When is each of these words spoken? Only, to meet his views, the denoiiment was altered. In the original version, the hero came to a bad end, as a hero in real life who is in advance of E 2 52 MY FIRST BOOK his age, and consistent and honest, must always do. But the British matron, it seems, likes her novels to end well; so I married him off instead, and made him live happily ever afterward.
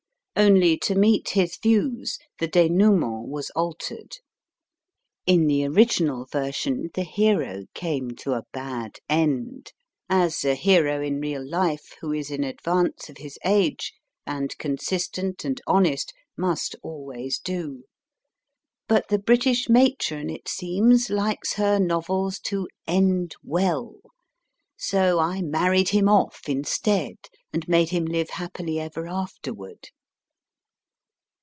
Only, 0.33 0.75
to 0.79 0.95
meet 0.95 1.29
his 1.31 1.57
views, 1.61 2.17
the 2.39 2.47
denoiiment 2.47 3.27
was 3.27 3.51
altered. 3.51 4.17
In 5.27 5.45
the 5.45 5.65
original 5.67 6.25
version, 6.25 6.89
the 6.95 7.03
hero 7.03 7.65
came 7.75 8.11
to 8.15 8.31
a 8.33 8.45
bad 8.51 8.95
end, 9.07 9.71
as 10.09 10.43
a 10.43 10.55
hero 10.55 10.99
in 10.99 11.19
real 11.19 11.47
life 11.47 11.93
who 11.99 12.11
is 12.11 12.31
in 12.31 12.43
advance 12.43 13.07
of 13.07 13.17
E 13.19 13.23
2 13.23 13.23
52 13.23 13.23
MY 13.23 13.23
FIRST 13.23 13.23
BOOK 13.43 13.45
his 13.45 13.65
age, 13.67 13.93
and 14.25 14.57
consistent 14.57 15.45
and 15.45 15.61
honest, 15.67 16.13
must 16.35 16.75
always 16.81 17.37
do. 17.37 17.83
But 18.87 19.09
the 19.09 19.19
British 19.19 19.69
matron, 19.69 20.31
it 20.31 20.47
seems, 20.47 21.11
likes 21.11 21.53
her 21.53 21.77
novels 21.77 22.39
to 22.45 22.67
end 22.87 23.35
well; 23.43 23.97
so 24.75 25.19
I 25.19 25.43
married 25.43 25.89
him 25.89 26.09
off 26.09 26.49
instead, 26.49 27.17
and 27.53 27.67
made 27.67 27.89
him 27.89 28.05
live 28.05 28.31
happily 28.31 28.79
ever 28.79 29.05
afterward. 29.07 29.89